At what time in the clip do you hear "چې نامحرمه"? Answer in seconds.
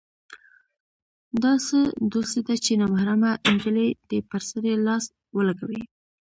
2.63-3.31